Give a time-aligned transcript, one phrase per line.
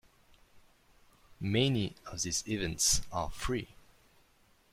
[1.39, 3.75] Many of these events are free.